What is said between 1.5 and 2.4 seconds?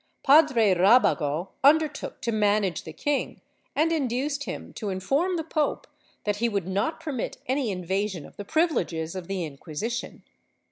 undertook to